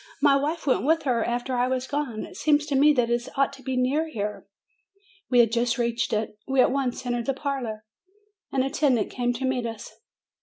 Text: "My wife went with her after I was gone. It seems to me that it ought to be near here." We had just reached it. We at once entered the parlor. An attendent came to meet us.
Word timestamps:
"My 0.19 0.35
wife 0.35 0.65
went 0.65 0.81
with 0.83 1.03
her 1.03 1.23
after 1.23 1.55
I 1.55 1.67
was 1.67 1.85
gone. 1.85 2.25
It 2.25 2.35
seems 2.35 2.65
to 2.65 2.75
me 2.75 2.91
that 2.93 3.11
it 3.11 3.29
ought 3.37 3.53
to 3.53 3.61
be 3.61 3.77
near 3.77 4.07
here." 4.09 4.47
We 5.29 5.37
had 5.37 5.51
just 5.51 5.77
reached 5.77 6.11
it. 6.11 6.39
We 6.47 6.59
at 6.59 6.71
once 6.71 7.05
entered 7.05 7.27
the 7.27 7.35
parlor. 7.35 7.85
An 8.51 8.63
attendent 8.63 9.11
came 9.11 9.31
to 9.33 9.45
meet 9.45 9.67
us. 9.67 9.97